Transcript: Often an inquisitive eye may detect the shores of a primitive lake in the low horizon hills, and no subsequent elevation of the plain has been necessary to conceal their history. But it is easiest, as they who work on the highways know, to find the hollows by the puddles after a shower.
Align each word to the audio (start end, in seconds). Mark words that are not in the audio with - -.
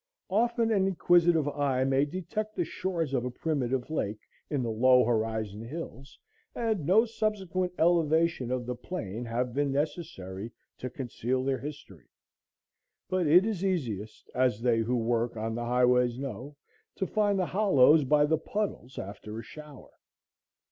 Often 0.31 0.71
an 0.71 0.87
inquisitive 0.87 1.47
eye 1.47 1.83
may 1.83 2.05
detect 2.05 2.55
the 2.55 2.65
shores 2.65 3.13
of 3.13 3.23
a 3.23 3.29
primitive 3.29 3.91
lake 3.91 4.21
in 4.49 4.63
the 4.63 4.71
low 4.71 5.03
horizon 5.05 5.61
hills, 5.63 6.17
and 6.55 6.87
no 6.87 7.05
subsequent 7.05 7.73
elevation 7.77 8.49
of 8.49 8.65
the 8.65 8.73
plain 8.73 9.25
has 9.25 9.49
been 9.51 9.71
necessary 9.71 10.51
to 10.79 10.89
conceal 10.89 11.43
their 11.43 11.59
history. 11.59 12.07
But 13.09 13.27
it 13.27 13.45
is 13.45 13.63
easiest, 13.63 14.27
as 14.33 14.59
they 14.63 14.79
who 14.79 14.95
work 14.97 15.37
on 15.37 15.53
the 15.53 15.65
highways 15.65 16.17
know, 16.17 16.55
to 16.95 17.05
find 17.05 17.37
the 17.37 17.45
hollows 17.45 18.03
by 18.03 18.25
the 18.25 18.39
puddles 18.39 18.97
after 18.97 19.37
a 19.37 19.43
shower. 19.43 19.91